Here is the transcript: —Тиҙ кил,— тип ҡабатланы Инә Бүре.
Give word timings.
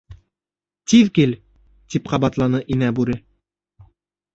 —Тиҙ 0.93 1.11
кил,— 1.19 1.37
тип 1.95 2.11
ҡабатланы 2.15 2.67
Инә 2.77 2.95
Бүре. 3.03 3.23